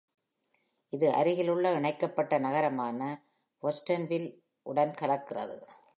[0.93, 2.99] இது அருகிலுள்ள இணைக்கப்பட்ட நகரமான
[3.63, 5.59] Watsonville-உடன் கலக்கிறது.